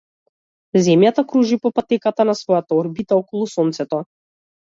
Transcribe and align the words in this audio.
Земјата 0.85 1.23
кружи 1.33 1.57
по 1.65 1.71
патеката 1.79 2.25
на 2.29 2.35
својата 2.39 2.79
орбита 2.79 3.19
околу 3.21 3.51
сонцето. 3.53 4.01